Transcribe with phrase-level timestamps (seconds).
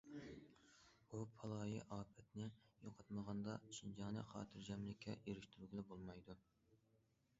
[1.09, 2.47] بۇ بالايىئاپەتنى
[2.87, 6.41] يوقاتمىغاندا، شىنجاڭنى خاتىرجەملىككە ئېرىشتۈرگىلى بولمايدۇ.